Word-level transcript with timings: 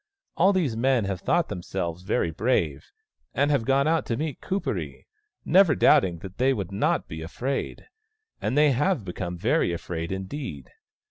All 0.35 0.51
these 0.51 0.75
men 0.75 1.05
have 1.05 1.21
thought 1.21 1.47
themselves 1.47 2.01
very 2.01 2.31
brave, 2.31 2.85
and 3.35 3.51
have 3.51 3.65
gone 3.65 3.87
out 3.87 4.03
to 4.07 4.17
meet 4.17 4.41
Kuperee, 4.41 5.05
never 5.45 5.75
doubting 5.75 6.17
that 6.25 6.39
they 6.39 6.53
would 6.53 6.71
not 6.71 7.07
be 7.07 7.21
afraid: 7.21 7.85
and 8.41 8.57
they 8.57 8.71
have 8.71 9.05
become 9.05 9.37
very 9.37 9.71
afraid 9.71 10.11
indeed. 10.11 10.71